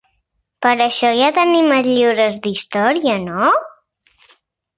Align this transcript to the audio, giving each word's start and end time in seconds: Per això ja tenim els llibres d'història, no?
Per 0.65 0.69
això 0.85 1.11
ja 1.19 1.27
tenim 1.35 1.69
els 1.75 1.89
llibres 1.89 2.41
d'història, 2.47 3.19
no? 3.27 3.53